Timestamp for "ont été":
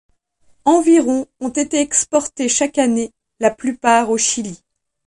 1.41-1.79